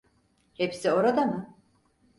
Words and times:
Hepsi 0.53 0.91
orada 0.91 1.25
mı? 1.25 1.55